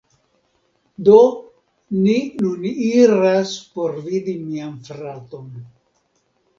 [1.09, 1.19] Do,
[2.07, 5.51] ni nun iras por vidi mian fraton